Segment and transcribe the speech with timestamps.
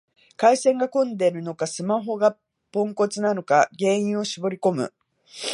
[0.35, 2.35] 回線が混んでるのか、スマホが
[2.71, 4.91] ポンコツなのか原因を絞りこむ